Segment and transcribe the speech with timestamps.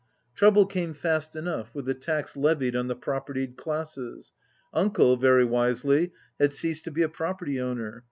[0.33, 4.31] Trouble came fast enough, with the tax levied on the propertied classes.
[4.73, 7.99] "Uncle," very wisely, had ceased to be a property owner.